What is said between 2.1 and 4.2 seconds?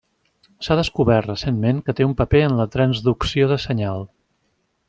paper en la transducció de senyal.